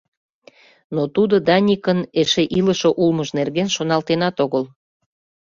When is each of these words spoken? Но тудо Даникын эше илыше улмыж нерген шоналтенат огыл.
Но 0.95 1.03
тудо 1.15 1.35
Даникын 1.47 1.99
эше 2.21 2.43
илыше 2.57 2.89
улмыж 3.03 3.29
нерген 3.37 3.69
шоналтенат 3.75 4.35
огыл. 4.45 4.63